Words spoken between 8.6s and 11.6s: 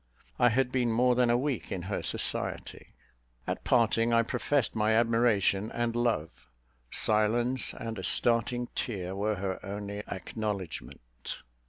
tear were her only acknowledgment.